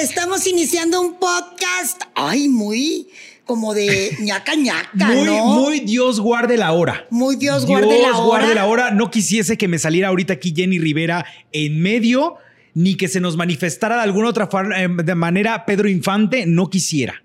[0.00, 2.02] estamos iniciando un podcast.
[2.14, 3.08] Ay, muy
[3.44, 5.44] como de ñaca ñaca, Muy, ¿no?
[5.46, 7.06] muy Dios guarde la hora.
[7.10, 8.26] Muy Dios guarde la hora.
[8.26, 8.90] guarde la hora.
[8.92, 12.36] No quisiese que me saliera ahorita aquí Jenny Rivera en medio,
[12.74, 16.46] ni que se nos manifestara de alguna otra eh, de manera Pedro Infante.
[16.46, 17.22] No quisiera.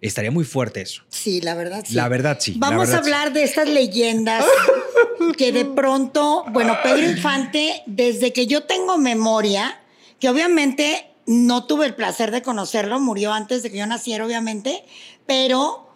[0.00, 1.02] Estaría muy fuerte eso.
[1.08, 1.94] Sí, la verdad sí.
[1.94, 4.44] La verdad sí, Vamos verdad a hablar de estas leyendas
[5.36, 9.80] que de pronto, bueno, Pedro Infante, desde que yo tengo memoria,
[10.20, 14.84] que obviamente no tuve el placer de conocerlo, murió antes de que yo naciera, obviamente,
[15.26, 15.90] pero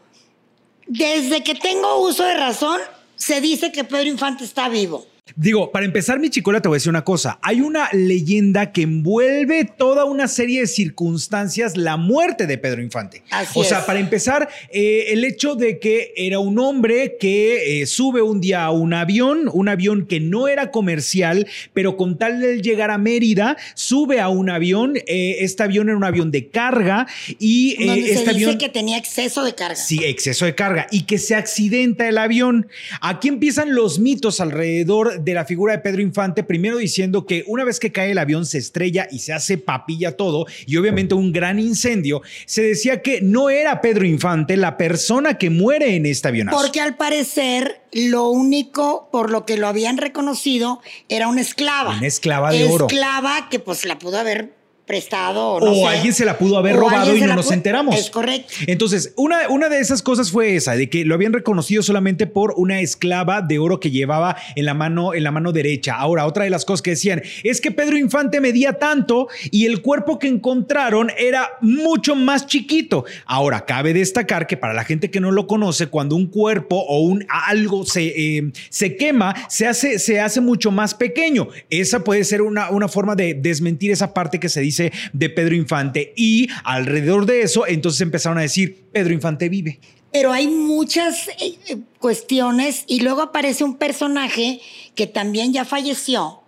[0.87, 2.81] desde que tengo uso de razón,
[3.17, 5.07] se dice que Pedro Infante está vivo.
[5.37, 7.39] Digo, para empezar, mi chicola, te voy a decir una cosa.
[7.43, 13.23] Hay una leyenda que envuelve toda una serie de circunstancias la muerte de Pedro Infante.
[13.31, 13.85] Así o sea, es.
[13.85, 18.65] para empezar, eh, el hecho de que era un hombre que eh, sube un día
[18.65, 22.99] a un avión, un avión que no era comercial, pero con tal de llegar a
[22.99, 24.97] Mérida, sube a un avión.
[25.07, 27.07] eh, este avión era un avión de carga
[27.39, 28.59] y se este dice avión...
[28.59, 29.77] que tenía exceso de carga.
[29.77, 32.69] Sí, exceso de carga y que se accidenta el avión.
[33.01, 37.65] Aquí empiezan los mitos alrededor de la figura de Pedro Infante, primero diciendo que una
[37.65, 41.33] vez que cae el avión se estrella y se hace papilla todo y obviamente un
[41.33, 46.29] gran incendio, se decía que no era Pedro Infante la persona que muere en este
[46.29, 46.57] avionazo.
[46.57, 51.97] Porque al parecer lo único por lo que lo habían reconocido era una esclava.
[51.97, 52.87] Una esclava de oro.
[52.87, 54.60] Esclava que pues la pudo haber
[54.91, 55.87] prestado o no o sé.
[55.87, 57.95] alguien se la pudo haber O robado y no nos enteramos.
[57.95, 58.53] Es correcto.
[58.67, 62.55] Entonces, una, una de esas cosas fue esa, de que lo habían reconocido solamente por
[62.57, 65.95] una esclava de oro que llevaba en la mano, en la mano derecha.
[65.95, 69.81] Ahora, otra de las cosas que decían es que Pedro Infante medía tanto y el
[69.81, 73.05] cuerpo que encontraron era mucho más chiquito.
[73.27, 76.99] Ahora, cabe destacar que para la gente que no lo conoce, cuando un cuerpo o
[77.03, 81.47] un algo se, eh, se quema, se hace, se hace mucho más pequeño.
[81.71, 84.80] Esa puede ser una, una forma de desmentir esa parte que se dice
[85.13, 86.13] de Pedro Infante.
[86.17, 89.81] Y alrededor de eso, entonces empezaron a decir, Pedro Infante vive.
[90.13, 94.61] Pero hay muchas eh, eh, cuestiones y luego aparece un personaje
[94.95, 96.41] que también ya falleció.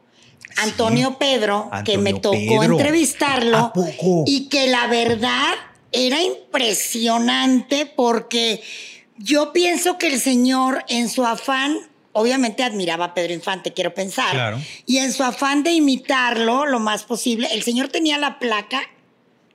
[0.57, 2.79] Antonio Pedro, que me tocó Pedro.
[2.79, 3.73] entrevistarlo
[4.27, 5.55] y que la verdad
[5.93, 8.63] era impresionante porque
[9.17, 11.77] yo pienso que el señor en su afán,
[12.13, 14.61] obviamente admiraba a Pedro Infante, quiero pensar, Claro.
[14.87, 18.83] y en su afán de imitarlo lo más posible, el señor tenía la placa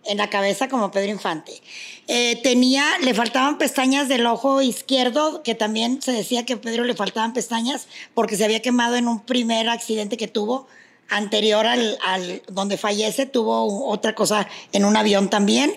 [0.06, 1.62] en la cabeza como Pedro Infante.
[2.08, 6.86] Eh, tenía, le faltaban pestañas del ojo izquierdo, que también se decía que a Pedro
[6.86, 10.68] le faltaban pestañas porque se había quemado en un primer accidente que tuvo
[11.10, 15.74] anterior al, al donde fallece, tuvo otra cosa en un avión también.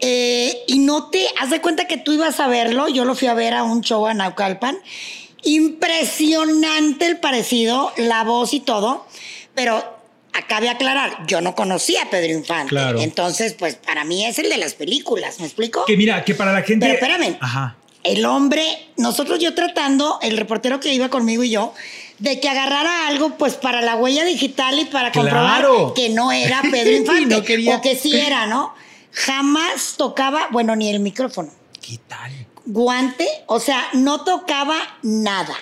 [0.00, 3.28] Eh, y no te, haz de cuenta que tú ibas a verlo, yo lo fui
[3.28, 4.76] a ver a un show a Naucalpan.
[5.46, 9.06] Impresionante el parecido, la voz y todo,
[9.54, 9.82] pero
[10.32, 12.68] acabe aclarar, yo no conocía a Pedro Infante.
[12.70, 13.00] Claro.
[13.00, 15.84] Entonces, pues para mí es el de las películas, ¿me explico?
[15.86, 16.84] Que mira, que para la gente...
[16.86, 17.38] Pero espérame.
[17.40, 17.76] Ajá.
[18.04, 18.64] El hombre,
[18.98, 21.72] nosotros yo tratando, el reportero que iba conmigo y yo,
[22.18, 25.92] de que agarrara algo pues para la huella digital y para comprobar Claro.
[25.94, 28.74] que no era Pedro Infante No quería- o que sí era, ¿no?
[29.12, 32.30] Jamás tocaba, bueno, ni el micrófono ¿Qué tal?
[32.66, 35.54] Guante, o sea, no tocaba nada.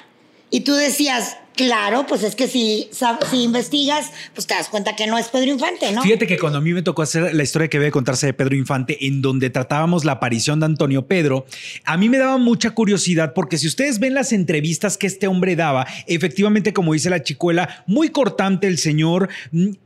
[0.50, 2.88] Y tú decías, claro, pues es que si,
[3.30, 6.02] si investigas, pues te das cuenta que no es Pedro Infante, ¿no?
[6.02, 8.56] Fíjate que cuando a mí me tocó hacer la historia que debe contarse de Pedro
[8.56, 11.46] Infante, en donde tratábamos la aparición de Antonio Pedro,
[11.84, 15.56] a mí me daba mucha curiosidad porque si ustedes ven las entrevistas que este hombre
[15.56, 19.28] daba, efectivamente, como dice la chicuela, muy cortante el señor,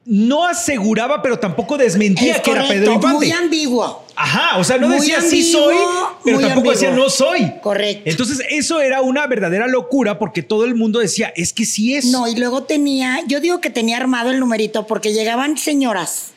[0.04, 3.16] no aseguraba, pero tampoco desmentía Es que era Pedro Infante.
[3.16, 4.06] Muy ambiguo.
[4.20, 5.76] Ajá, o sea, no Muy decía sí soy,
[6.24, 7.52] pero tampoco decía no soy.
[7.62, 8.02] Correcto.
[8.10, 12.06] Entonces, eso era una verdadera locura porque todo el mundo decía, es que sí es.
[12.06, 16.32] No, y luego tenía, yo digo que tenía armado el numerito porque llegaban señoras,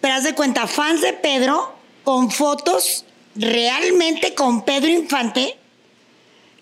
[0.00, 3.04] pero haz de cuenta, fans de Pedro con fotos
[3.36, 5.56] realmente con Pedro Infante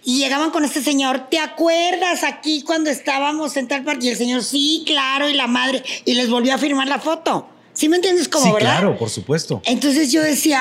[0.04, 4.06] y llegaban con este señor, ¿te acuerdas aquí cuando estábamos en tal parte?
[4.06, 7.48] Y el señor, sí, claro, y la madre, y les volvió a firmar la foto.
[7.72, 8.78] ¿Sí me entiendes cómo, sí, verdad?
[8.78, 9.62] claro, por supuesto.
[9.64, 10.60] Entonces yo decía,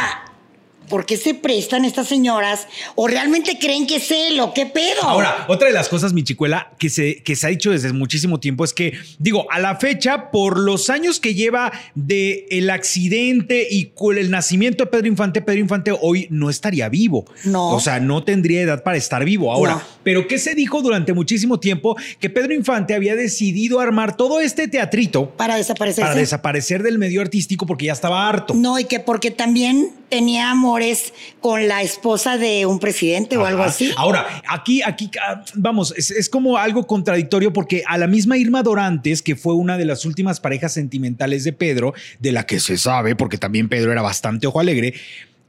[0.92, 2.68] ¿por qué se prestan estas señoras?
[2.96, 5.02] ¿O realmente creen que es él o qué pedo?
[5.04, 8.40] Ahora, otra de las cosas, mi chicuela, que se, que se ha dicho desde muchísimo
[8.40, 13.68] tiempo es que, digo, a la fecha, por los años que lleva de el accidente
[13.72, 17.26] y el nacimiento de Pedro Infante, Pedro Infante hoy no estaría vivo.
[17.46, 17.70] No.
[17.70, 19.52] O sea, no tendría edad para estar vivo.
[19.52, 19.82] Ahora, No.
[20.04, 21.96] pero ¿qué se dijo durante muchísimo tiempo?
[22.20, 26.02] Que Pedro Infante había decidido armar todo este teatrito para desaparecerse.
[26.02, 28.54] para desaparecer del medio artístico porque ya estaba harto.
[28.54, 33.64] No, y que porque también tenía amores con la esposa de un presidente o algo
[33.64, 33.92] así.
[33.96, 38.62] Ahora, aquí, aquí, ah, vamos, es, es como algo contradictorio porque a la misma Irma
[38.62, 42.78] Dorantes, que fue una de las últimas parejas sentimentales de Pedro, de la que se
[42.78, 44.94] sabe, porque también Pedro era bastante ojo alegre,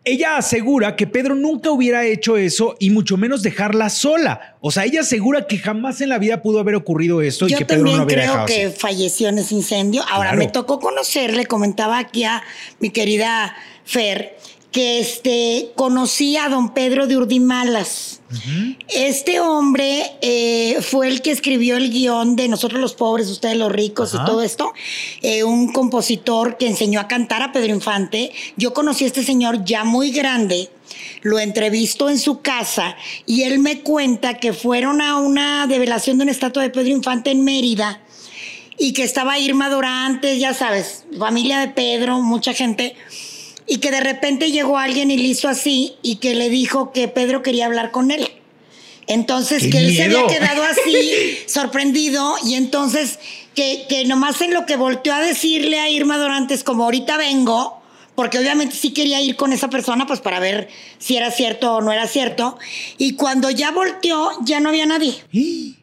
[0.05, 4.57] ella asegura que Pedro nunca hubiera hecho eso y mucho menos dejarla sola.
[4.61, 7.65] O sea, ella asegura que jamás en la vida pudo haber ocurrido esto y que
[7.65, 8.77] Pedro no hubiera creo dejado que así.
[8.77, 10.03] falleció en ese incendio.
[10.09, 10.39] Ahora, Claro.
[10.45, 12.43] me tocó conocerle, comentaba aquí a
[12.81, 13.55] mi querida
[13.85, 14.37] Fer,
[14.73, 18.21] que este, conocí a don Pedro de Urdimalas.
[18.89, 23.71] Este hombre eh, fue el que escribió el guion de Nosotros los pobres, ustedes los
[23.71, 24.73] ricos y todo esto.
[25.21, 28.33] Eh, un compositor que enseñó a cantar a Pedro Infante.
[28.57, 30.71] Yo conocí a este señor ya muy grande.
[31.21, 32.97] Lo entrevisto en su casa
[33.27, 37.31] y él me cuenta que fueron a una develación de una estatua de Pedro Infante
[37.31, 38.01] en Mérida
[38.79, 42.97] y que estaba Irma Dorantes, ya sabes, familia de Pedro, mucha gente,
[43.67, 47.09] y que de repente llegó alguien y le hizo así y que le dijo que
[47.09, 48.29] Pedro quería hablar con él.
[49.07, 53.19] Entonces, ¡Qué que él se había quedado así, sorprendido, y entonces
[53.55, 57.83] que, que nomás en lo que volteó a decirle a Irma Dorantes, como ahorita vengo,
[58.15, 60.69] porque obviamente sí quería ir con esa persona, pues para ver
[60.99, 62.59] si era cierto o no era cierto,
[62.99, 65.15] y cuando ya volteó, ya no había nadie.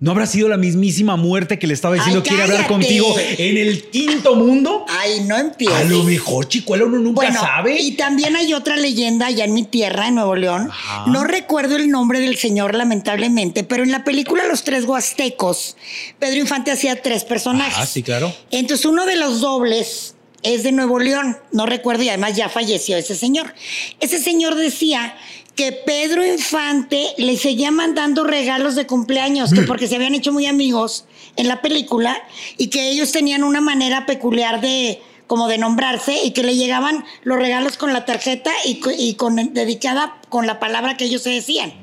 [0.00, 3.56] ¿No habrá sido la mismísima muerte que le estaba diciendo Ay, quiere hablar contigo en
[3.56, 4.86] el quinto mundo?
[4.88, 5.76] Ay, no empieces.
[5.76, 7.80] A lo mejor, chicuela, uno nunca Bueno, sabe.
[7.80, 10.68] y también hay otra leyenda allá en mi tierra, en Nuevo León.
[10.70, 11.04] Ajá.
[11.10, 15.76] No recuerdo el nombre del señor, lamentablemente, pero en la película Los Tres Huastecos,
[16.20, 17.74] Pedro Infante hacía tres personajes.
[17.76, 18.32] Ah, sí, claro.
[18.52, 22.96] Entonces, uno de los dobles es de Nuevo León, no recuerdo, y además ya falleció
[22.96, 23.52] ese señor.
[23.98, 25.16] Ese señor decía
[25.58, 30.46] que Pedro Infante le seguía mandando regalos de cumpleaños, que porque se habían hecho muy
[30.46, 32.16] amigos en la película
[32.56, 37.04] y que ellos tenían una manera peculiar de como de nombrarse y que le llegaban
[37.24, 41.74] los regalos con la tarjeta y con dedicada con la palabra que ellos se decían.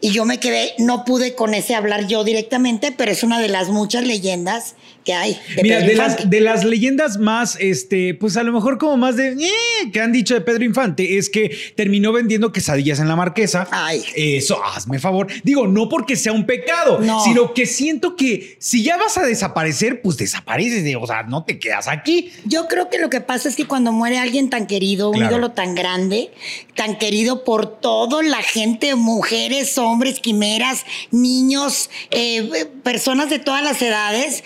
[0.00, 3.48] Y yo me quedé, no pude con ese hablar yo directamente, pero es una de
[3.48, 4.74] las muchas leyendas
[5.06, 5.38] que hay.
[5.56, 9.16] de Mira, de las, de las leyendas más, este, pues a lo mejor como más
[9.16, 13.16] de "Eh", que han dicho de Pedro Infante es que terminó vendiendo quesadillas en la
[13.16, 13.68] marquesa.
[13.70, 14.02] Ay.
[14.16, 15.28] Eso, hazme favor.
[15.44, 17.22] Digo, no porque sea un pecado, No.
[17.24, 20.84] sino que siento que si ya vas a desaparecer, pues desapareces.
[20.84, 22.32] de- O sea, no te quedas aquí.
[22.44, 25.30] Yo creo que lo que pasa es que cuando muere alguien tan querido, un Claro.
[25.36, 26.30] ídolo tan grande,
[26.74, 33.80] tan querido por toda la gente, mujeres, hombres, quimeras, niños, eh, personas de todas las
[33.82, 34.42] edades,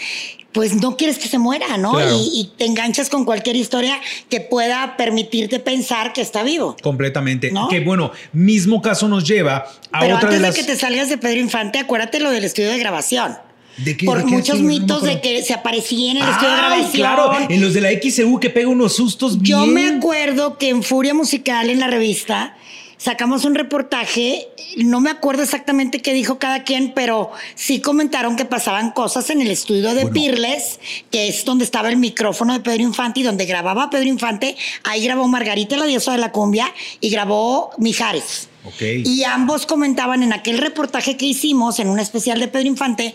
[0.53, 1.93] pues no quieres que se muera, ¿no?
[1.93, 2.11] Claro.
[2.17, 6.77] Y, y te enganchas con cualquier historia que pueda permitirte pensar que está vivo.
[6.83, 7.51] Completamente.
[7.53, 7.69] ¿No?
[7.69, 11.19] Que bueno, mismo caso nos lleva a Pero otra antes de que te salgas de
[11.19, 13.37] Pedro Infante, acuérdate lo del estudio de grabación.
[13.77, 14.61] ¿De qué- Por de qué muchos?
[14.61, 16.93] No mitos de que se aparecía en el estudio de Ay, grabación.
[16.93, 19.73] claro, en los de la XCU que pega unos sustos Yo bien.
[19.75, 22.57] me acuerdo que en Furia Musical, en la revista,
[23.01, 24.49] sacamos un reportaje.
[24.77, 29.41] No me acuerdo exactamente qué dijo cada quien, pero sí comentaron que pasaban cosas en
[29.41, 30.13] el estudio de Bueno.
[30.13, 30.79] Pirles,
[31.11, 34.57] que es donde estaba el micrófono de Pedro Infante y donde grababa Pedro Infante.
[34.85, 38.49] Ahí grabó Margarita, la diosa de la cumbia, y grabó Mijares.
[38.65, 38.83] Ok.
[39.05, 43.15] Y ambos comentaban en aquel reportaje que hicimos, en un especial de Pedro Infante,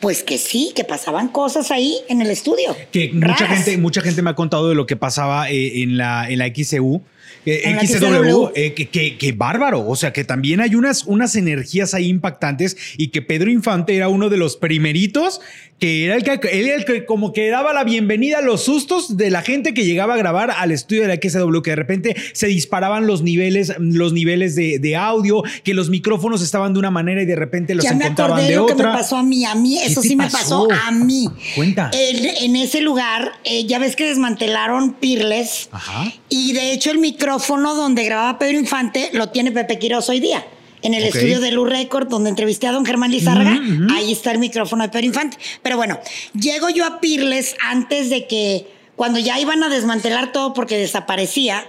[0.00, 2.74] pues que sí, que pasaban cosas ahí en el estudio.
[2.92, 6.30] Que mucha gente, mucha gente me ha contado de lo que pasaba eh, en, la,
[6.30, 7.02] en la XCU.
[7.50, 8.50] Eh, XCW.
[8.54, 9.86] eh, que, que- que bárbaro.
[9.86, 14.08] O sea, que también hay unas, unas energías ahí impactantes y que Pedro Infante era
[14.08, 15.40] uno de los primeritos
[15.78, 19.16] que era el que, él el que como que daba la bienvenida a los sustos
[19.16, 22.16] de la gente que llegaba a grabar al estudio de la XCW, que de repente
[22.32, 26.90] se disparaban los niveles, los niveles de, de audio, que los micrófonos estaban de una
[26.90, 28.90] manera y de repente los ya me encontraban acordé de lo que otra.
[28.92, 29.44] me pasó a mí.
[29.44, 30.68] A mí, ¿Qué eso sí me pasó?
[30.70, 31.28] a mí.
[31.54, 31.90] Cuenta.
[31.92, 35.68] En ese lugar, eh, ya ves que desmantelaron Pirles.
[35.70, 36.12] Ajá.
[36.28, 40.44] Y de hecho, el micrófono donde grababa Pedro Infante lo tiene Pepe Quiroz hoy día.
[40.82, 43.92] En el estudio de Lu Record, donde entrevisté a don Germán Lizárraga, ujú.
[43.94, 45.36] ahí está el micrófono de Pedro Infante.
[45.62, 45.98] Pero bueno,
[46.38, 51.64] llego yo a Pirles antes de que, cuando ya iban a desmantelar todo porque desaparecía,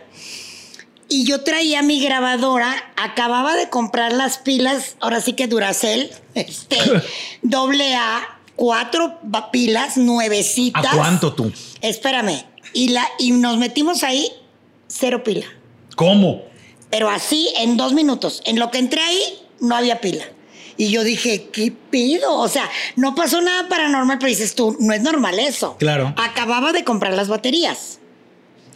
[1.10, 6.78] y yo traía mi grabadora, acababa de comprar las pilas, ahora sí que Duracell, este,
[7.42, 9.20] doble A, cuatro
[9.51, 10.86] pilas nuevecitas.
[10.86, 11.51] ¿A cuánto tú?
[11.82, 12.46] Espérame.
[12.74, 14.30] Y, la, y nos metimos ahí,
[14.88, 15.48] cero pila.
[15.96, 16.44] ¿Cómo?
[16.89, 18.41] Pero así, en dos minutos.
[18.46, 19.22] En lo que entré ahí,
[19.60, 20.25] no había pila.
[20.77, 22.34] Y yo dije, ¿qué pido?
[22.38, 25.75] O sea, no pasó nada paranormal, pero dices tú, no es normal eso.
[25.77, 26.13] Claro.
[26.17, 28.00] Acababa de comprar las baterías.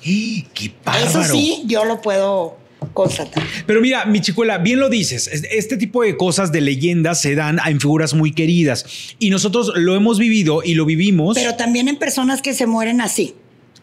[0.06, 1.22] ¡Eh, ¡Qué bárbaro!
[1.24, 2.58] Eso sí, yo lo puedo
[2.94, 3.42] constatar.
[3.66, 5.28] Pero mira, mi chicuela, bien lo dices.
[5.28, 8.86] es- Este tipo de cosas de leyendas se dan en figuras muy queridas.
[9.20, 11.36] Y nosotros lo hemos vivido y lo vivimos.
[11.38, 13.34] Pero también en personas que se mueren así.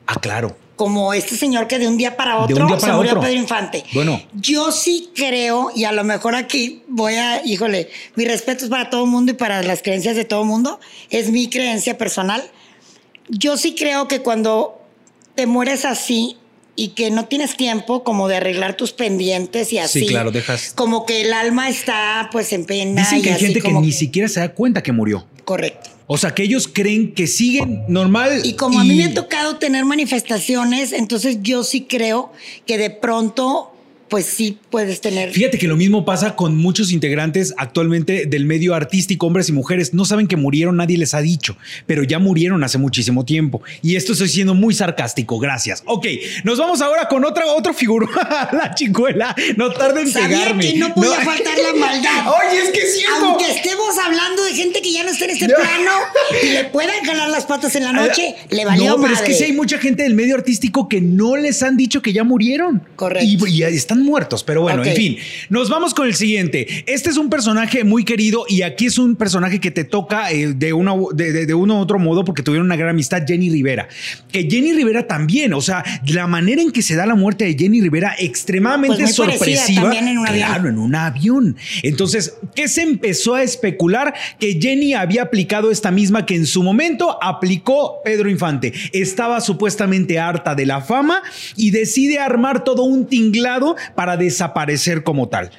[0.06, 0.54] ah, claro.
[0.80, 3.20] Como este señor que de un día para otro día se para murió otro.
[3.20, 3.84] Pedro Infante.
[3.92, 4.18] Bueno.
[4.32, 8.88] Yo sí creo, y a lo mejor aquí voy a, híjole, mi respeto es para
[8.88, 12.42] todo el mundo y para las creencias de todo el mundo, es mi creencia personal.
[13.28, 14.80] Yo sí creo que cuando
[15.34, 16.38] te mueres así
[16.76, 20.06] y que no tienes tiempo como de arreglar tus pendientes y así.
[20.06, 23.02] claro, dejas- Como que el alma está pues en pena.
[23.02, 25.26] Dicen y que hay así gente que ni siquiera se da cuenta que murió.
[25.44, 25.90] Correcto.
[26.12, 28.40] O sea, que ellos creen que siguen normal.
[28.42, 32.32] Y como a mí me ha tocado tener manifestaciones, entonces yo sí creo
[32.66, 33.70] que de pronto,
[34.10, 35.30] pues sí puedes tener.
[35.30, 39.94] Fíjate que lo mismo pasa con muchos integrantes actualmente del medio artístico, hombres y mujeres.
[39.94, 43.62] No saben que murieron, nadie les ha dicho, pero ya murieron hace muchísimo tiempo.
[43.82, 45.82] Y esto estoy siendo muy sarcástico, gracias.
[45.86, 46.06] Ok,
[46.44, 48.08] nos vamos ahora con otra, otro figura,
[48.52, 49.34] la chicuela.
[49.56, 50.62] No tarde en Sabía pegarme.
[50.72, 52.26] que no podía faltar la maldad.
[52.50, 53.24] Oye, es que es cierto.
[53.26, 55.54] Aunque estemos hablando de gente que ya no está en este No.
[55.54, 55.90] plano
[56.42, 59.34] y le puedan jalar las patas en la noche, le valió No, pero es que
[59.34, 62.82] sí hay mucha gente del medio artístico que no les han dicho que ya murieron.
[62.96, 63.46] Correcto.
[63.46, 65.16] Y, y están muertos, pero bueno, en fin.
[65.48, 66.84] Nos vamos con el siguiente.
[66.86, 70.54] Este es un personaje muy querido y aquí es un personaje que te toca eh,
[70.54, 73.50] de, una, de, de- de uno u otro modo porque tuvieron una gran amistad, Jenny
[73.50, 73.88] Rivera.
[74.30, 77.54] Que Jenny Rivera también, o sea, la manera en que se da la muerte de
[77.56, 79.82] Jenny Rivera extremadamente Pues sorpresiva.
[79.82, 80.46] también en un avión.
[80.48, 81.56] Claro, en un avión.
[81.82, 84.14] Entonces, ¿qué se empezó a especular?
[84.38, 88.72] Que Jenny había aplicado esta misma que en su momento aplicó Pedro Infante.
[88.92, 91.22] Estaba supuestamente harta de la fama
[91.56, 95.50] y decide armar todo un tinglado para desaparecer como tal.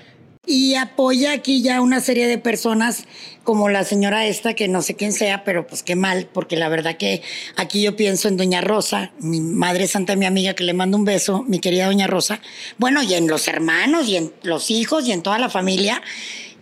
[0.47, 3.03] Y apoya aquí ya una serie de personas
[3.43, 6.67] como la señora esta, que no sé quién sea, pero pues qué mal, porque la
[6.67, 7.21] verdad que
[7.57, 11.05] aquí yo pienso en Doña Rosa, mi madre santa, mi amiga, que le mando un
[11.05, 12.41] beso, mi querida Doña Rosa.
[12.79, 16.01] Bueno, y en los hermanos, y en los hijos, y en toda la familia.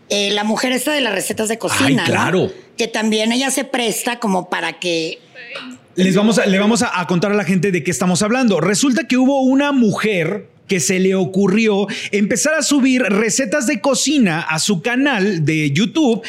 [0.10, 2.04] Eh, la mujer esta de las recetas de cocina, Ay, ¿no?
[2.04, 2.52] claro.
[2.78, 5.20] Que también ella se presta como para que
[5.96, 8.60] Les vamos a, le vamos a, a contar a la gente de qué estamos hablando.
[8.60, 14.40] Resulta que hubo una mujer que se le ocurrió empezar a subir recetas de cocina
[14.40, 16.22] a su canal de YouTube.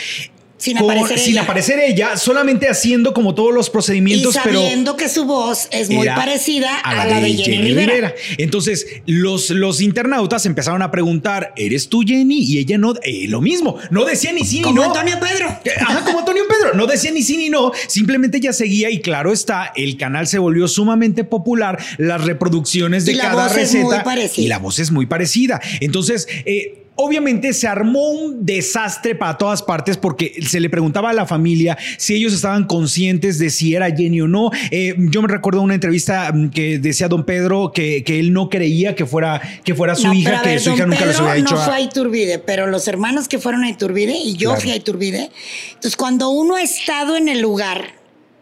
[0.61, 1.43] Sin con- aparecer sin ella.
[1.43, 5.89] aparecer ella, solamente haciendo como todos los y procedimientos, pero sabiendo que su voz es
[5.89, 8.15] muy parecida a, la de Jenny, Rivera.
[8.37, 12.43] Entonces, los, los internautas empezaron a preguntar, ¿eres tú Jenny?
[12.43, 14.87] Y ella no, eh, lo mismo, no decía ni sí ni Como no.
[14.89, 15.47] Antonio Pedro.
[15.81, 19.33] Ajá, como Antonio Pedro, no decía ni sí ni no, simplemente ella seguía y claro
[19.33, 23.73] está, el canal se volvió sumamente popular, las reproducciones de Y la cada voz es
[23.73, 24.05] receta
[24.37, 25.59] y la voz es muy parecida.
[25.81, 31.13] Entonces, eh, Obviamente se armó un desastre para todas partes porque se le preguntaba a
[31.15, 34.51] la familia si ellos estaban conscientes de si era Jenny o no.
[34.71, 38.51] Eh, yo me recuerdo una entrevista mm, que decía don Pedro que, que él no
[38.51, 41.43] creía que fuera, que fuera su No, hija, que su hija nunca les Pedro había
[41.43, 41.55] dicho.
[41.55, 44.61] No a- fue a Iturbide, pero los hermanos que fueron a Iturbide y yo Claro.
[44.61, 45.31] fui a Iturbide.
[45.69, 47.95] Entonces, cuando uno ha estado en el lugar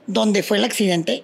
[0.09, 1.23] donde fue el accidente,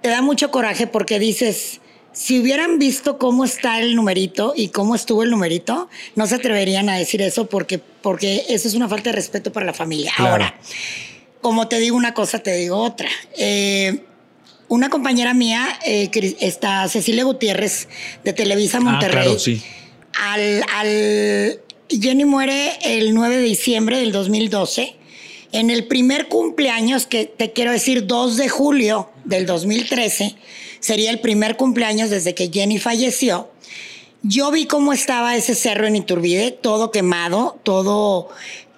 [0.00, 1.79] te da mucho coraje porque dices.
[2.12, 6.88] Si hubieran visto cómo está el numerito y cómo estuvo el numerito, no se atreverían
[6.88, 10.12] a decir eso porque, porque eso es una falta de respeto para la familia.
[10.16, 10.32] Claro.
[10.32, 10.58] Ahora,
[11.40, 13.08] como te digo una cosa, te digo otra.
[13.38, 14.00] Eh,
[14.68, 17.88] una compañera mía, eh, está Cecilia Gutiérrez,
[18.24, 19.22] de Televisa Ah, Monterrey.
[19.24, 19.62] claro, sí.
[20.20, 24.96] Al, al- Jenny muere el 9 de diciembre del 2012.
[25.52, 30.36] En el primer cumpleaños, que te quiero decir 2 de julio del 2013,
[30.78, 33.50] sería el primer cumpleaños desde que Jenny falleció.
[34.22, 38.28] Yo vi cómo estaba ese cerro en Iturbide, todo quemado, todo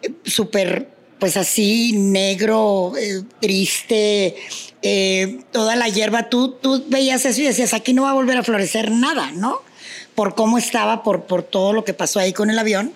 [0.01, 0.89] eh, súper,
[1.19, 4.37] pues así, negro, eh, triste,
[4.81, 6.31] eh, toda la hierba.
[6.31, 9.61] Tú, tú veías eso y decías, aquí no va a volver a florecer nada, ¿no?
[10.15, 12.93] Por cómo estaba, por, por todo lo que pasó ahí con el avión.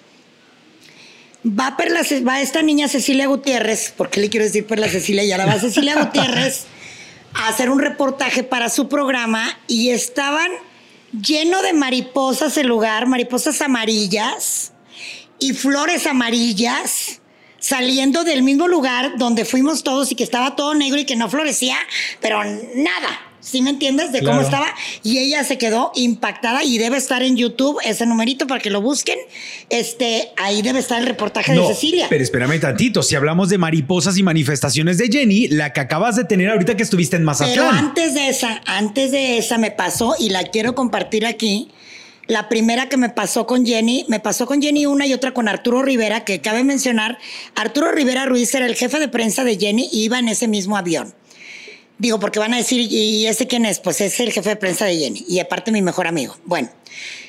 [1.46, 5.22] Va, Perla, va esta niña Cecilia Gutiérrez, porque le quiero decir Perla Cecilia?
[5.22, 6.64] Y ahora va Cecilia Gutiérrez
[7.34, 10.50] a hacer un reportaje para su programa y estaban
[11.12, 14.72] lleno de mariposas el lugar, mariposas amarillas
[15.38, 17.20] y flores amarillas
[17.58, 21.28] saliendo del mismo lugar donde fuimos todos y que estaba todo negro y que no
[21.28, 21.76] florecía,
[22.20, 23.25] pero nada.
[23.48, 24.10] ¿Sí me entiendes?
[24.10, 24.44] De cómo Claro.
[24.44, 24.66] estaba.
[25.04, 28.80] Y ella se quedó impactada y debe estar en YouTube ese numerito para que lo
[28.82, 29.16] busquen.
[29.70, 32.06] Este, ahí debe estar el reportaje de Cecilia.
[32.08, 36.24] Pero espérame tantito, si hablamos de mariposas y manifestaciones de Jenny, la que acabas de
[36.24, 37.74] tener ahorita que estuviste en Pero Mazatlán.
[37.76, 41.68] antes de esa, antes de esa me pasó y la quiero compartir aquí.
[42.26, 45.46] La primera que me pasó con Jenny, me pasó con Jenny una y otra con
[45.46, 47.18] Arturo Rivera, que cabe mencionar,
[47.54, 50.76] Arturo Rivera Ruiz era el jefe de prensa de Jenny y iba en ese mismo
[50.76, 51.14] avión.
[51.98, 53.80] Digo, porque van a decir, ¿y ese quién es?
[53.80, 56.36] Pues es el jefe de prensa de Jenny y aparte mi mejor amigo.
[56.44, 56.68] Bueno,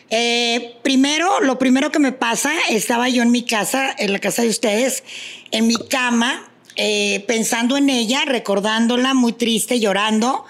[0.10, 4.42] eh, primero, lo primero que me pasa, estaba yo en mi casa, en la casa
[4.42, 5.04] de ustedes,
[5.52, 10.46] en mi cama, eh, pensando en ella, recordándola, muy triste, llorando.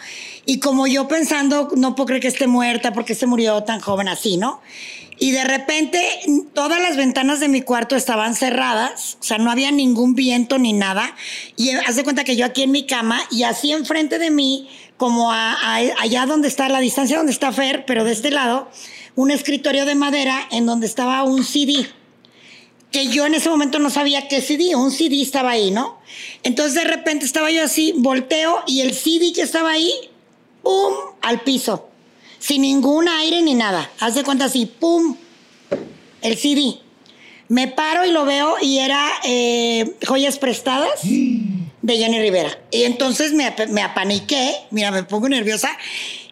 [0.45, 4.07] Y como yo pensando, no puedo creer que esté muerta porque se murió tan joven
[4.07, 4.61] así, ¿no?
[5.19, 5.99] Y de repente
[6.53, 10.73] todas las ventanas de mi cuarto estaban cerradas, o sea, no había ningún viento ni
[10.73, 11.15] nada.
[11.55, 14.69] Y haz de cuenta que yo aquí en mi cama y así enfrente de mí,
[14.95, 18.69] como allá donde está, la distancia donde está Fer, pero de este lado,
[19.15, 21.87] un escritorio de madera en donde estaba un CD.
[22.91, 25.99] Que yo en ese momento no sabía qué CD, un CD estaba ahí, ¿no?
[26.43, 29.91] Entonces de repente estaba yo así, volteo y el CD que estaba ahí,
[30.61, 30.93] ¡pum!
[31.21, 31.86] al piso
[32.39, 33.89] sin ningún aire ni nada.
[33.99, 35.15] Haz de cuenta así, ¡pum!
[36.21, 36.79] El CD.
[37.49, 42.59] Me paro y lo veo y era eh, joyas prestadas de Jenny Rivera.
[42.71, 45.69] Y entonces me, me apaniqué, mira, me pongo nerviosa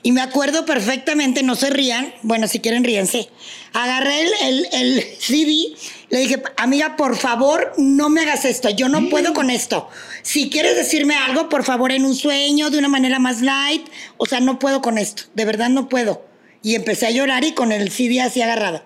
[0.06, 3.28] y me acuerdo perfectamente, no se rían, bueno, si quieren ríense.
[3.74, 5.74] Agarré el, el, el, CD,
[6.12, 9.90] le dije, amiga, por favor, no me hagas esto, yo no puedo con esto.
[10.22, 14.28] Si quieres decirme algo, por favor, en un sueño, de una manera más light, o
[14.28, 16.24] sea, no puedo con esto, de verdad no puedo.
[16.62, 18.84] Y empecé a llorar y con el CD así agarrado.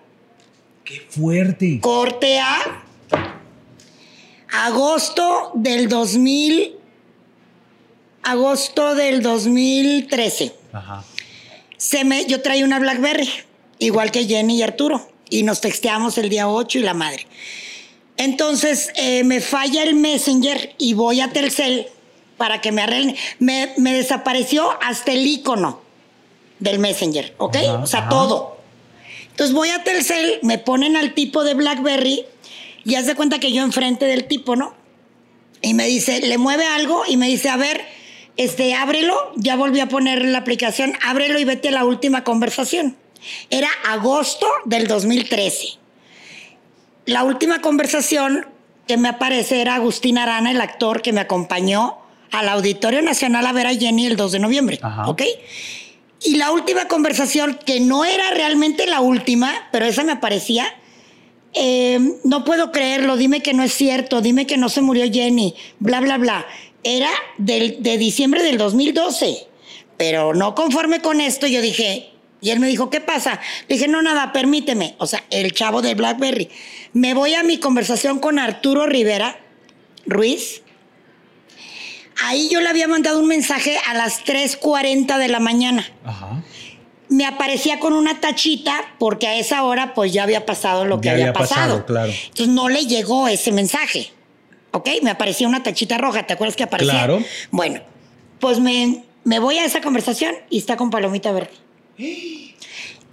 [0.86, 1.82] ¡Qué fuerte!
[1.82, 2.86] Corte a
[4.54, 6.78] agosto del 2000,
[8.24, 10.56] agosto del 2013.
[10.72, 11.04] Ajá.
[11.80, 13.30] Se me, yo traía una BlackBerry,
[13.80, 17.26] igual que Jenny y Arturo, y nos texteamos el día 8 y la madre.
[18.18, 21.88] Entonces eh, me falla el Messenger y voy a Telcel
[22.36, 23.16] para que me arreglen.
[23.40, 25.82] Me, desapareció hasta el icono
[26.60, 27.56] del Messenger, ¿ok?
[27.82, 28.58] o sea, todo.
[29.30, 32.26] Entonces voy a Telcel, me ponen al tipo de BlackBerry
[32.84, 34.74] y haz de cuenta que yo enfrente del tipo, ¿no?
[35.62, 37.86] Y me dice, le mueve algo y me dice, a ver,
[38.40, 42.96] este, ábrelo, ya volví a poner la aplicación, ábrelo y vete a la última conversación.
[43.50, 45.68] Era agosto del 2013.
[47.06, 48.48] La última conversación
[48.88, 51.98] que me aparece era Agustín Arana, el actor que me acompañó
[52.32, 54.80] al Auditorio Nacional a ver a Jenny el 2 de noviembre.
[55.06, 55.24] ¿Ok?
[56.24, 60.66] Y la última conversación, que no era realmente la última, pero esa me aparecía,
[61.54, 65.56] eh, no puedo creerlo, dime que no es cierto, dime que no se murió Jenny,
[65.80, 66.46] bla, bla, bla
[66.84, 69.48] era del, de diciembre del 2012.
[69.98, 73.40] Pero no conforme con esto, yo dije, y él me dijo, ¿qué pasa?
[73.68, 74.96] Le dije, no, nada, permíteme.
[74.98, 76.50] O sea, el chavo de Blackberry.
[76.94, 79.40] Me voy a mi conversación con Arturo Rivera
[80.06, 80.62] Ruiz.
[82.24, 85.86] Ahí yo le había mandado un mensaje a las 3.40 de la mañana.
[87.10, 91.10] Me aparecía con una tachita porque a esa hora pues ya había pasado lo que
[91.10, 91.86] había, pasado.
[91.86, 92.12] claro.
[92.12, 94.12] Entonces no le llegó ese mensaje.
[94.72, 94.90] ¿Ok?
[95.02, 96.94] Me aparecía una tachita roja, ¿te acuerdas que aparecía?
[96.94, 97.24] Claro.
[97.52, 97.82] Bueno,
[98.40, 101.52] pues me, me voy a esa conversación y está con palomita verde.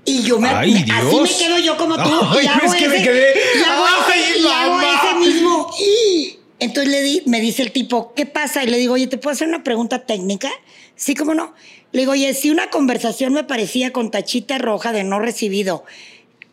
[0.08, 2.08] Y yo me, así me quedo yo como tú
[2.42, 3.34] y hago, ese, me quedé.
[3.58, 5.70] Y hago, ese, y hago ese, mismo.
[6.58, 8.62] Entonces le di, me dice el tipo, ¿qué pasa?
[8.62, 10.48] Y le digo, oye, ¿te puedo hacer una pregunta técnica?
[10.94, 11.54] Sí, cómo no.
[11.92, 15.84] Le digo, oye, si una conversación me parecía con tachita roja de no recibido,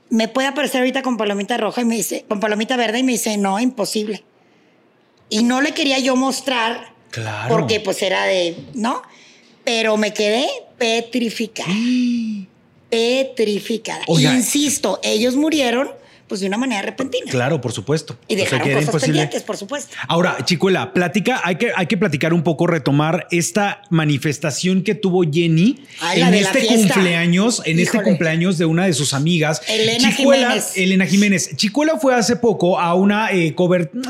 [0.09, 1.81] ¿me puede aparecer ahorita con palomita roja?
[1.81, 4.23] Y me dice, con palomita verde, y me dice, no, imposible.
[5.33, 6.93] Y no le quería yo mostrar.
[7.09, 7.49] Claro.
[7.49, 9.01] Porque pues era de, ¿no?
[9.63, 11.73] Pero me quedé petrificada.
[12.89, 14.03] petrificada.
[14.07, 15.89] Insisto, ellos murieron
[16.33, 17.29] pues de una manera repentina.
[17.29, 18.17] Claro, por supuesto.
[18.27, 19.95] Y dejaron cosas pendientes, por supuesto.
[20.07, 25.21] Ahora, Chicuela, platica, hay que, hay que platicar un poco, retomar esta manifestación que tuvo
[25.31, 29.61] Jenny en este cumpleaños, en este cumpleaños de una de sus amigas.
[29.67, 30.71] Elena Jiménez.
[30.75, 31.55] Elena Jiménez.
[31.55, 33.53] Chicuela fue hace poco a una eh,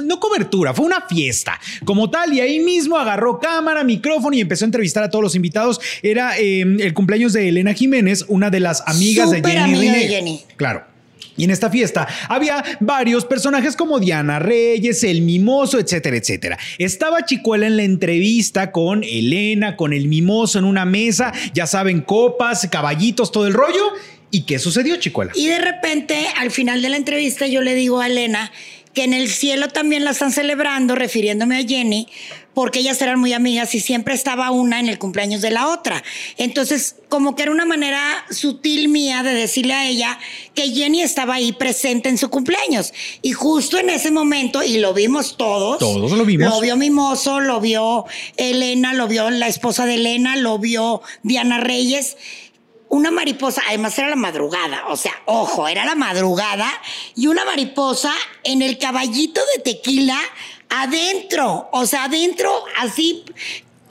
[0.02, 4.64] no cobertura, fue una fiesta como tal, y ahí mismo agarró cámara, micrófono y empezó
[4.64, 5.82] a entrevistar a todos los invitados.
[6.02, 9.58] Era eh, el cumpleaños de Elena Jiménez, una de las amigas de Jenny.
[9.58, 10.42] Amiga de Jenny.
[10.56, 10.93] Claro.
[11.38, 16.60] Y en esta fiesta había varios personajes como Diana Reyes, el Mimoso, etcétera, etcétera.
[16.78, 22.02] Estaba Chicuela en la entrevista con Elena, con el Mimoso en una mesa, ya saben,
[22.02, 23.84] copas, caballitos, todo el rollo.
[24.32, 25.32] ¿Y qué sucedió, Chicuela?
[25.36, 28.52] Y de repente, al final de la entrevista, yo le digo a Elena
[28.94, 32.08] que en el cielo también la están celebrando, refiriéndome a Jenny,
[32.54, 36.04] porque ellas eran muy amigas y siempre estaba una en el cumpleaños de la otra.
[36.38, 40.20] Entonces, como que era una manera sutil mía de decirle a ella
[40.54, 42.94] que Jenny estaba ahí presente en su cumpleaños.
[43.22, 45.80] Y justo en ese momento, y lo vimos todos.
[45.80, 46.50] Todos lo vimos.
[46.50, 48.06] Lo vio Mimoso, lo vio
[48.38, 52.18] Elena, lo vio la esposa de Elena, lo vio Diana Reyes
[52.94, 56.72] una mariposa, además era la madrugada, o sea, ojo, era la madrugada
[57.16, 58.14] y una mariposa
[58.44, 60.20] en el caballito de tequila
[60.82, 63.24] adentro, o sea, adentro, así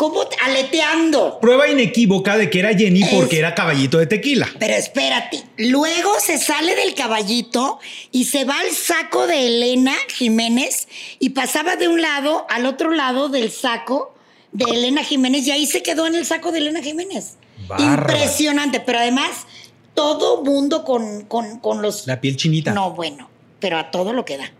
[0.02, 0.24] ¿Cómo?
[0.42, 1.38] Aleteando.
[1.38, 4.48] Prueba inequívoca de que era Jenny porque era caballito de tequila.
[4.58, 7.78] Pero espérate, luego se sale del caballito
[8.10, 10.88] y se va al saco de Elena Jiménez
[11.20, 14.12] y pasaba de un lado al otro lado del saco
[14.50, 17.36] de Elena Jiménez y ahí se quedó en el saco de Elena Jiménez.
[17.68, 18.12] Bárbaro.
[18.12, 19.46] Impresionante, pero además
[19.94, 22.08] todo mundo con, con, con los...
[22.08, 22.72] La piel chinita.
[22.74, 24.52] No, bueno, pero a todo lo que da.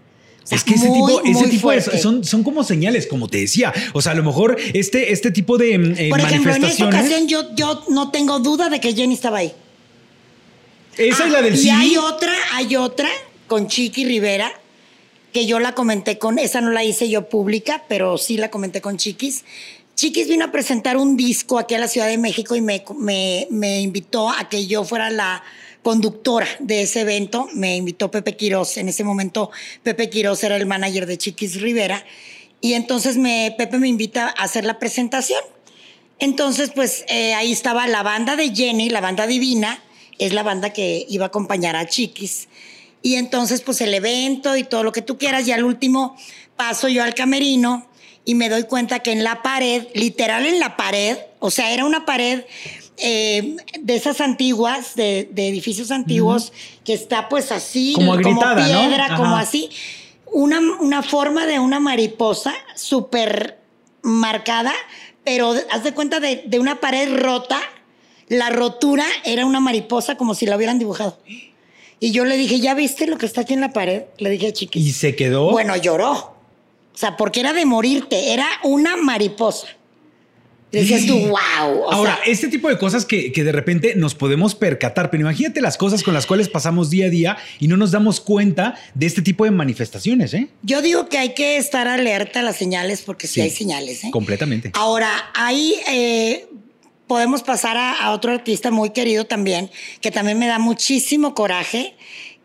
[0.43, 3.29] O sea, Es que ese muy, tipo, ese tipo de- son, son como señales, como
[3.29, 3.73] te decía.
[3.93, 6.87] O sea, a lo mejor este, este tipo de mm, eh, Por ejemplo, en esta
[6.87, 9.53] ocasión yo, yo no tengo duda de que Jenny estaba ahí.
[10.97, 11.71] esa Ah, es la del Y CD.
[11.73, 13.09] hay otra, hay otra
[13.47, 14.51] con Chiqui Rivera,
[15.33, 18.81] que yo la comenté con, esa no la hice yo pública, pero sí la comenté
[18.81, 19.45] con Chiquis.
[19.95, 23.47] Chiquis vino a presentar un disco aquí a la Ciudad de México y me, me,
[23.51, 25.43] me invitó a que yo fuera la
[25.83, 27.49] conductora de ese evento.
[27.55, 28.77] Me invitó Pepe Quiroz.
[28.77, 29.51] En ese momento
[29.83, 32.05] Pepe Quiroz era el manager de Chiquis Rivera.
[32.61, 35.41] Y entonces me, Pepe me invita a hacer la presentación.
[36.19, 39.83] Entonces, pues eh, ahí estaba la banda de Jenny, la banda divina,
[40.19, 42.49] es la banda que iba a acompañar a Chiquis.
[43.03, 46.17] Y entonces, pues el evento y todo lo que tú quieras, y al último
[46.57, 47.89] paso yo al camerino
[48.25, 51.85] y me doy cuenta que en la pared, literal en la pared, o sea, era
[51.85, 52.45] una pared
[53.03, 56.53] eh, de esas antiguas, de, de edificios antiguos,
[56.85, 59.71] que está pues así, Como piedra, como así,
[60.27, 63.59] una, una forma de una mariposa súper
[64.03, 64.73] marcada,
[65.25, 67.61] pero haz de cuenta de, de una pared rota.
[68.29, 71.19] La rotura era una mariposa como si la hubieran dibujado.
[72.01, 74.05] Y yo le dije, ¿ya viste lo que está aquí en la pared?
[74.19, 74.85] Le dije a Chiquis.
[74.85, 75.51] Y se quedó.
[75.51, 76.13] Bueno, lloró.
[76.13, 79.69] O sea, porque era de morirte, era una mariposa.
[80.73, 81.83] Decías tú, wow.
[81.85, 85.21] O Ahora, sea, este tipo de cosas que, que de repente nos podemos percatar, pero
[85.21, 88.75] imagínate las cosas con las cuales pasamos día a día y no nos damos cuenta
[88.95, 90.49] de este tipo de manifestaciones, ¿eh?
[90.63, 93.41] yo digo que hay que estar alerta a las señales porque sí, Sí.
[93.43, 94.03] hay señales.
[94.05, 94.11] ¿eh?
[94.11, 94.71] Completamente.
[94.75, 96.47] Ahora, ahí eh,
[97.07, 101.95] podemos pasar a, a otro artista muy querido también, que también me da muchísimo coraje.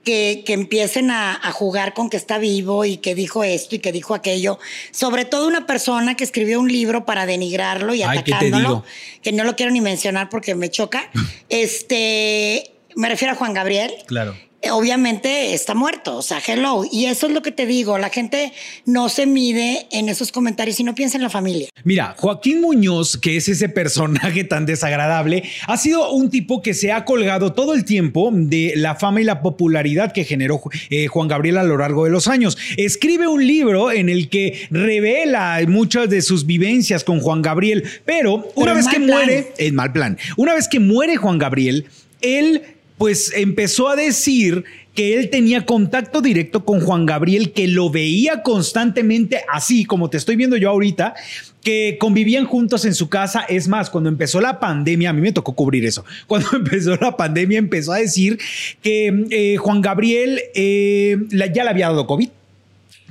[0.08, 3.80] Que, que empiecen a, a jugar con que está vivo y que dijo esto y
[3.80, 4.58] que dijo aquello.
[4.92, 8.86] Sobre todo una persona que escribió un libro para denigrarlo y Ay, ¿qué te atacándolo,
[9.22, 11.12] que no lo quiero ni mencionar porque me choca.
[11.50, 13.92] este, me refiero a Juan Gabriel.
[14.06, 14.34] Claro.
[14.72, 16.84] Obviamente está muerto, o sea, hello.
[16.92, 18.54] Y eso es lo que te digo, la gente
[18.86, 21.70] no se mide en esos comentarios y no piensa en la familia.
[21.84, 26.92] Mira, Joaquín Muñoz, que es ese personaje tan desagradable, ha sido un tipo que se
[26.92, 31.28] ha colgado todo el tiempo de la fama y la popularidad que generó eh, Juan
[31.28, 32.58] Gabriel a lo largo de los años.
[32.78, 38.50] Escribe un libro en el que revela muchas de sus vivencias con Juan Gabriel, pero
[38.56, 39.08] una vez que plan.
[39.08, 41.86] muere, en mal plan, una vez que muere Juan Gabriel,
[42.22, 42.64] él
[42.98, 48.42] pues empezó a decir que él tenía contacto directo con Juan Gabriel, que lo veía
[48.42, 51.14] constantemente así como te estoy viendo yo ahorita,
[51.62, 53.42] que convivían juntos en su casa.
[53.42, 56.04] Es más, cuando empezó la pandemia, a mí me tocó cubrir eso.
[56.28, 58.40] Cuando empezó la pandemia, empezó a decir
[58.82, 62.30] que eh, Juan Gabriel eh, ya le había dado COVID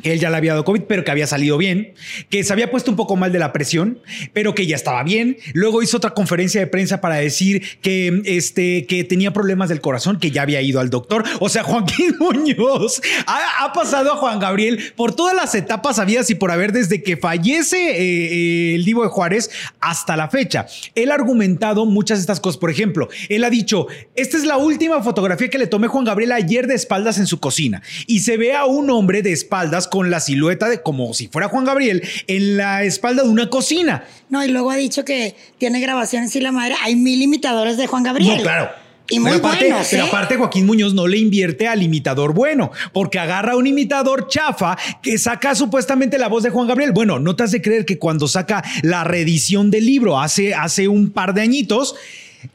[0.03, 1.95] él ya le había dado COVID, pero que había salido bien,
[2.31, 4.01] que se había puesto un poco mal de la presión,
[4.33, 5.37] pero que ya estaba bien.
[5.53, 10.19] Luego hizo otra conferencia de prensa para decir que, este, que tenía problemas del corazón,
[10.19, 11.25] que ya había ido al doctor.
[11.41, 16.31] O sea, Joaquín Muñoz ha, ha pasado a Juan Gabriel por todas las etapas habidas
[16.31, 20.67] y por haber desde que fallece eh, eh, el Divo de Juárez hasta la fecha.
[20.95, 22.59] Él ha argumentado muchas de estas cosas.
[22.59, 26.33] Por ejemplo, él ha dicho, esta es la última fotografía que le tomé Juan Gabriel
[26.33, 30.11] ayer de espaldas en su cocina y se ve a un hombre de espaldas con
[30.11, 34.05] la silueta de como si fuera Juan Gabriel en la espalda de una cocina.
[34.29, 36.75] No, y luego ha dicho que tiene grabaciones y la madre.
[36.83, 38.37] Hay mil imitadores de Juan Gabriel.
[38.39, 38.71] No, claro.
[39.09, 40.09] Y muy pero aparte, buenos, pero ¿eh?
[40.09, 44.77] aparte Joaquín Muñoz no le invierte al imitador bueno, porque agarra a un imitador chafa
[45.01, 46.93] que saca supuestamente la voz de Juan Gabriel.
[46.93, 50.89] Bueno, no te has de creer que cuando saca la reedición del libro hace, hace
[50.89, 51.95] un par de añitos,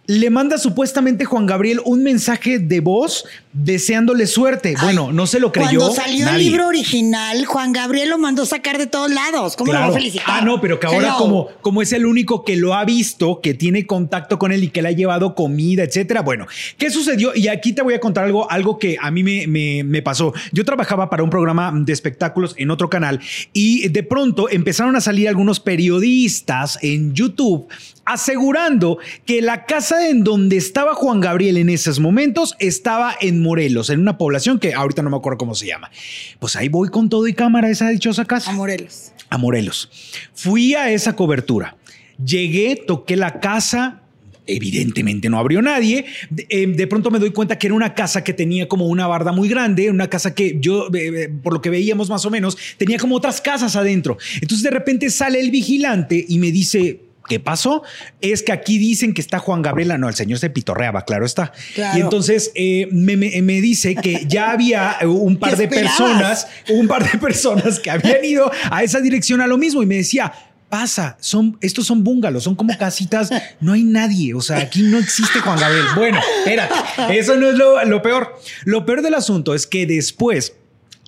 [0.07, 4.75] le manda supuestamente Juan Gabriel un mensaje de voz deseándole suerte.
[4.81, 5.79] bueno, no se lo creyó.
[5.79, 6.37] Cuando salió nadie.
[6.39, 9.55] el libro original, Juan Gabriel lo mandó sacar de todos lados.
[9.55, 10.25] ¿Cómo lo va a felicitar?
[10.27, 11.17] Ah, no, pero que ahora Hello.
[11.17, 14.69] como, como es el único que lo ha visto, que tiene contacto con él y
[14.69, 16.21] que le ha llevado comida, etcétera.
[16.21, 16.45] Bueno,
[16.77, 17.33] ¿qué sucedió?
[17.35, 20.33] Y aquí te voy a contar algo, algo que a mí me, me- me pasó.
[20.51, 23.19] Yo trabajaba para un programa de espectáculos en otro canal
[23.53, 27.67] y de pronto empezaron a salir algunos periodistas en YouTube
[28.03, 33.89] asegurando que la casa en donde estaba Juan Gabriel en esos momentos estaba en Morelos,
[33.89, 35.91] en una población que ahorita no me acuerdo cómo se llama.
[36.39, 39.11] Pues ahí voy con todo y cámara a esa dichosa casa A Morelos.
[39.29, 39.89] a Morelos.
[40.33, 41.75] Fui a esa cobertura.
[42.23, 44.01] Llegué, toqué la casa.
[44.47, 46.05] Evidentemente no abrió nadie.
[46.29, 49.07] De, eh, de pronto me doy cuenta que era una casa que tenía como una
[49.07, 52.29] barda muy grande, una casa que yo, eh, eh, por lo que veíamos más o
[52.29, 54.17] menos, tenía como otras casas adentro.
[54.35, 57.81] Entonces de repente sale el vigilante y me dice, ¿Qué pasó?
[58.19, 61.53] Es que aquí dicen que está Juan Gabriela, no, el señor se pitorreaba, claro está.
[61.95, 63.15] Y entonces eh, me,
[63.61, 68.51] dice que ya había un par de personas, un par de personas que habían ido
[68.69, 70.33] a esa dirección a lo mismo y me decía,
[70.67, 71.15] pasa?
[71.21, 73.29] Son, estos son búngalos, son como casitas,
[73.61, 75.85] no hay nadie, o sea, aquí no existe Juan Gabriel.
[75.95, 78.41] Bueno, espérate, eso no es lo, lo peor.
[78.65, 80.55] Lo peor del asunto es que después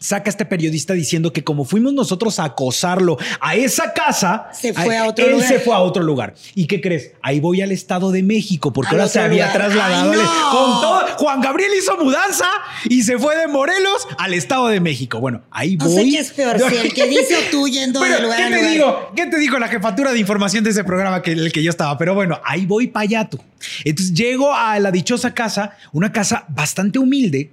[0.03, 4.97] saca este periodista diciendo que como fuimos nosotros a acosarlo a esa casa, se fue
[4.97, 5.47] a, otro él lugar.
[5.47, 6.35] se fue a otro lugar.
[6.55, 7.11] ¿Y qué crees?
[7.21, 11.03] Ahí voy al Estado de México porque ahora se había trasladado con todo.
[11.17, 12.45] Juan Gabriel hizo mudanza
[12.89, 15.21] y se fue de Morelos al Estado de México.
[15.21, 15.87] Bueno, ahí voy.
[15.87, 18.69] No sé qué es peor, si el que dice tú yendo de lugar ¿qué te
[18.71, 19.11] digo?
[19.15, 21.97] ¿Qué te digo la jefatura de información de ese programa que el que yo estaba?
[21.97, 22.91] Pero bueno, ahí voy
[23.29, 23.39] tú.
[23.85, 27.51] Entonces llego a la dichosa casa, una casa bastante humilde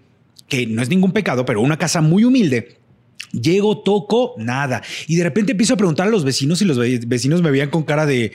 [0.51, 2.77] que no es ningún pecado, pero una casa muy humilde.
[3.33, 4.83] Llego, toco, nada.
[5.07, 7.85] Y de repente empiezo a preguntar a los vecinos y los vecinos me veían con
[7.85, 8.33] cara de,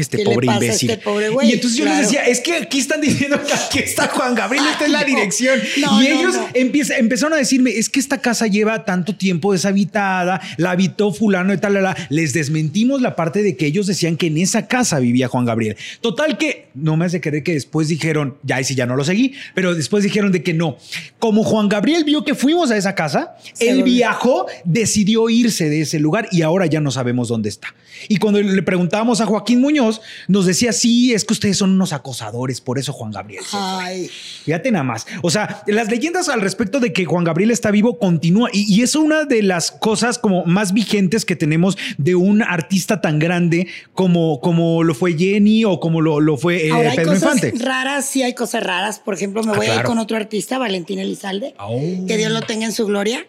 [0.00, 0.90] este pobre imbécil.
[0.90, 4.08] Este pobre y entonces yo les decía, es que aquí están diciendo que aquí está
[4.08, 5.60] Juan Gabriel, esta es la dirección.
[6.00, 11.12] y ellos empezaron a decirme, es que esta casa lleva tanto tiempo deshabitada, la habitó
[11.12, 14.66] fulano y tal, la, les desmentimos la parte de que ellos decían que en esa
[14.66, 15.76] casa vivía Juan Gabriel.
[16.00, 19.04] Total que no me hace creer que después dijeron, ya, y si ya no lo
[19.04, 20.76] seguí, pero después dijeron de que no.
[21.18, 25.98] Como Juan Gabriel vio que fuimos a esa casa, él viajó, decidió irse de ese
[25.98, 27.74] lugar y ahora ya no sabemos dónde está.
[28.08, 29.87] Y cuando le preguntábamos a Joaquín Muñoz,
[30.26, 33.44] nos decía, sí, es que ustedes son unos acosadores, por eso Juan Gabriel.
[33.52, 34.08] Ay.
[34.44, 35.06] Fíjate nada más.
[35.22, 38.94] O sea, las leyendas al respecto de que Juan Gabriel está vivo continúa y, es
[38.94, 44.40] una de las cosas como más vigentes que tenemos de un artista tan grande como,
[44.40, 47.52] como lo fue Jenny o como lo, lo fue eh, Pedro Infante.
[47.58, 48.98] Raras, sí hay cosas raras.
[49.00, 51.80] Por ejemplo, me ah, voy a ir con otro artista, Valentín Elizalde, oh.
[52.06, 53.26] que Dios lo tenga en su gloria.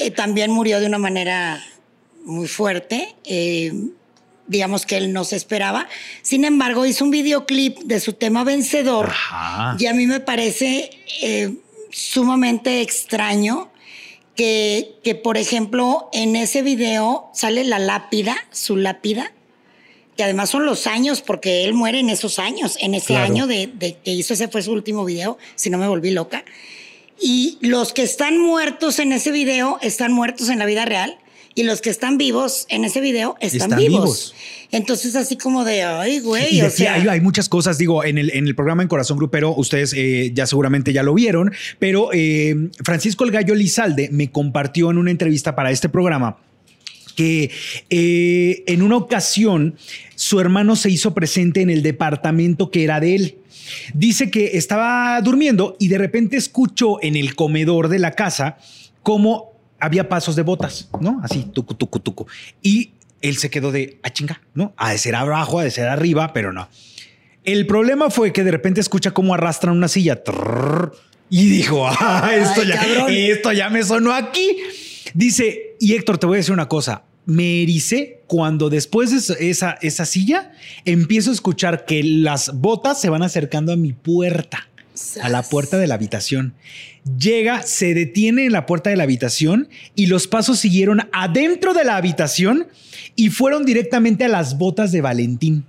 [0.00, 1.62] Eh, también murió de una manera
[2.24, 3.14] muy fuerte.
[3.24, 3.72] Eh,
[4.52, 5.88] digamos que él no se esperaba.
[6.20, 9.12] Sin embargo, hizo un videoclip de su tema vencedor
[9.78, 10.90] y a mí me parece
[11.22, 11.54] eh,
[11.90, 13.70] sumamente extraño
[14.36, 19.32] que, que, por ejemplo, en ese video sale la lápida, su lápida,
[20.16, 23.66] que además son los años, porque él muere en esos años, en ese año de,
[23.66, 26.44] de, que hizo, ese fue su último video, si no me volví loca.
[27.18, 31.18] Y los que están muertos en ese video están muertos en la vida real
[31.54, 34.34] y los que están vivos en ese video están, vivos.
[34.70, 36.60] Entonces, así como de, ay, güey.
[36.62, 39.92] o sea, hay, muchas cosas, digo, en el, en el programa En Corazón Grupero, ustedes
[39.94, 44.98] eh, ya seguramente ya lo vieron, pero eh, Francisco El Gallo Lizalde me compartió en
[44.98, 46.38] una entrevista para este programa
[47.14, 47.50] que
[47.90, 49.76] eh, en una ocasión
[50.14, 53.36] su hermano se hizo presente en el departamento que era de él.
[53.94, 58.56] Dice que estaba durmiendo y de repente escuchó en el comedor de la casa
[59.02, 59.51] cómo
[59.82, 61.20] había pasos de botas, ¿no?
[61.24, 62.26] Así, tucu, tucu, tucu.
[62.62, 64.72] Y él se quedó de, a ah, chinga, ¿no?
[64.76, 66.68] A de ser abajo, a de ser arriba, pero no.
[67.42, 70.22] El problema fue que de repente escucha cómo arrastran una silla.
[71.28, 74.56] y dijo, ah, esto, ya, esto ya me sonó aquí.
[75.14, 77.02] Dice, y Héctor, te voy a decir una cosa.
[77.26, 80.52] Me ericé cuando después de esa, esa silla
[80.84, 84.68] empiezo a escuchar que las botas se van acercando a mi puerta
[85.20, 86.54] a la puerta de la habitación.
[87.18, 91.84] Llega, se detiene en la puerta de la habitación y los pasos siguieron adentro de
[91.84, 92.68] la habitación
[93.16, 95.64] y fueron directamente a las botas de Valentín.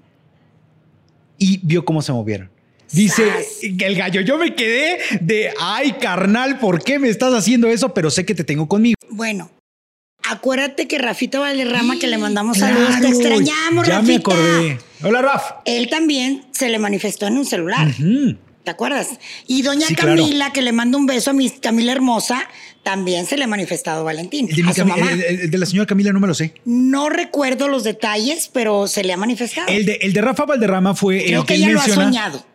[1.37, 2.49] Y vio cómo se movieron.
[2.91, 3.23] Dice
[3.61, 7.91] el gallo, yo me quedé de, ay carnal, ¿por qué me estás haciendo eso?
[7.93, 8.95] Pero sé que te tengo conmigo.
[9.09, 9.49] Bueno,
[10.29, 14.77] acuérdate que Rafita Valderrama, que le mandamos saludos, te extrañamos, ya me acordé.
[15.01, 15.43] Hola, Raf.
[15.65, 17.87] Él también se le manifestó en un celular.
[18.63, 19.19] ¿Te acuerdas?
[19.45, 22.47] Y doña Camila, que le manda un beso a mi Camila hermosa,
[22.81, 24.47] también se le ha manifestado Valentín.
[24.49, 26.53] El de, de la señora Camila no me lo sé.
[26.63, 29.67] No recuerdo los detalles, pero se le ha manifestado.
[29.67, 32.45] El de, el de Rafa Valderrama fue Creo el que, ella lo ha soñado.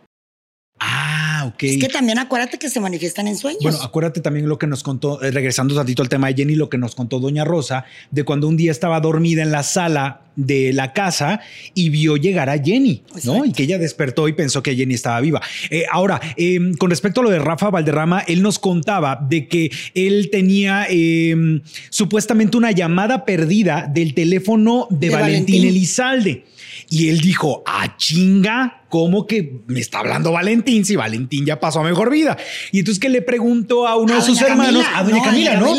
[0.81, 1.63] Ah, ok.
[1.63, 3.63] Es que también acuérdate que se manifiestan en sueños.
[3.63, 6.55] Bueno, acuérdate también lo que nos contó, eh, regresando un ratito al tema de Jenny,
[6.55, 10.23] lo que nos contó Doña Rosa, de cuando un día estaba dormida en la sala
[10.39, 11.41] de la casa
[11.75, 13.45] y vio llegar a Jenny, ¿no?
[13.45, 15.43] Y que ella despertó y pensó que Jenny estaba viva.
[15.69, 19.71] Eh, ahora, em, con respecto a lo de Rafa Valderrama, él nos contaba de que
[19.95, 26.45] él tenía em, supuestamente una llamada perdida del teléfono de, Valentín Elizalde.
[26.89, 31.81] Y él dijo, ah, chinga, ¿cómo que me está hablando Valentín si Valentín ya pasó
[31.81, 32.37] a mejor vida?
[32.73, 35.75] Y entonces que le preguntó a uno de sus hermanos, a doña Camila, ¿no?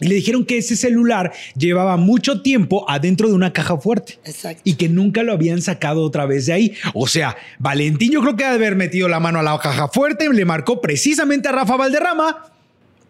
[0.00, 4.18] Y le dijeron que ese celular llevaba mucho tiempo adentro de una caja fuerte.
[4.24, 4.62] Exacto.
[4.64, 6.74] Y que nunca lo habían sacado otra vez de ahí.
[6.94, 9.88] O sea, Valentín yo creo que ha de haber metido la mano a la caja
[9.88, 12.44] fuerte, y le marcó precisamente a Rafa Valderrama.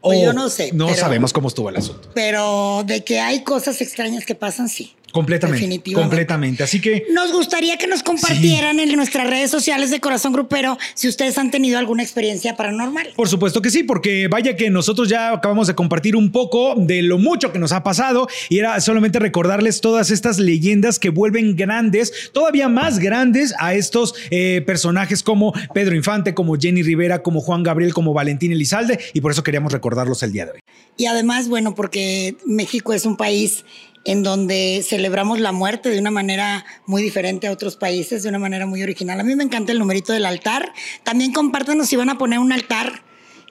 [0.01, 0.71] Pues o yo no sé.
[0.73, 2.09] No sabemos cómo estuvo el asunto.
[2.15, 4.95] Pero de que hay cosas extrañas que pasan, sí.
[5.13, 5.93] Completamente.
[5.93, 6.63] Completamente.
[6.63, 7.07] Así que.
[7.13, 11.51] Nos gustaría que nos compartieran en nuestras redes sociales de Corazón Grupero si ustedes han
[11.51, 13.13] tenido alguna experiencia paranormal.
[13.17, 17.03] Por supuesto que sí, porque vaya que nosotros ya acabamos de compartir un poco de
[17.03, 21.57] lo mucho que nos ha pasado y era solamente recordarles todas estas leyendas que vuelven
[21.57, 27.41] grandes, todavía más grandes a estos eh, personajes como Pedro Infante, como Jenny Rivera, como
[27.41, 30.61] Juan Gabriel, como Valentín Elizalde y por eso queríamos recordarlos el día de hoy.
[30.97, 33.65] Y además, bueno, porque México es un país
[34.09, 38.39] en donde celebramos la muerte de una manera muy diferente a otros países, de una
[38.39, 39.21] manera muy original.
[39.21, 40.73] A mí me encanta el numerito del altar.
[41.03, 43.03] También compártanos si van a poner un altar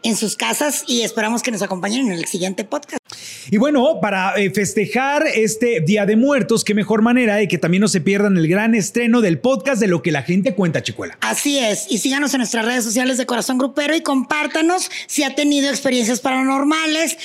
[0.01, 3.06] en sus casas y esperamos que nos acompañen en el siguiente podcast.
[3.49, 7.81] Y bueno, para eh, festejar este Día de Muertos, qué mejor manera de que también
[7.81, 11.17] no se pierdan el gran estreno del podcast de lo que la gente cuenta, Chicuela.
[11.21, 15.33] Así es, y síganos en nuestras redes sociales de Corazón Grupero y compártanos si ha
[15.36, 17.17] tenido experiencias paranormales,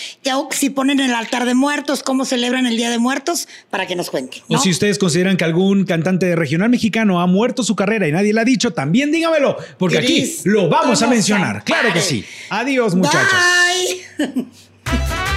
[0.50, 4.10] si ponen el altar de muertos, cómo celebran el Día de Muertos, para que nos
[4.10, 4.42] cuenten.
[4.48, 8.32] O si ustedes consideran que algún cantante regional mexicano ha muerto su carrera y nadie
[8.32, 11.64] le ha dicho, también dígamelo, porque aquí lo vamos a mencionar.
[11.64, 12.24] Claro que sí.
[12.50, 13.38] Adiós, muchachos.
[14.18, 14.46] Bye.